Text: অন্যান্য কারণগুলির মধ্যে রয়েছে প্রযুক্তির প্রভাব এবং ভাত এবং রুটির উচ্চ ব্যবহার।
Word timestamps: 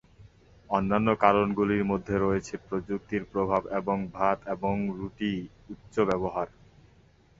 অন্যান্য 0.69 1.07
কারণগুলির 1.15 1.83
মধ্যে 1.91 2.15
রয়েছে 2.17 2.53
প্রযুক্তির 2.65 3.23
প্রভাব 3.31 3.61
এবং 3.79 3.97
ভাত 4.13 4.37
এবং 4.47 4.75
রুটির 4.97 5.39
উচ্চ 5.69 5.95
ব্যবহার। 6.09 6.47